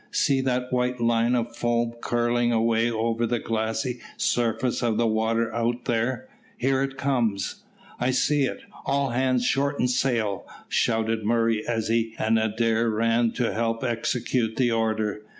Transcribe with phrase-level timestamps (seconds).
[0.09, 5.53] "See that white line of foam curling away over the glassy surface of the water
[5.53, 6.27] out there.
[6.57, 7.61] Here it comes."
[7.99, 8.61] "I see it.
[8.83, 14.71] All hands shorten sail!" shouted Murray, as he and Adair ran to help execute the
[14.71, 15.21] order.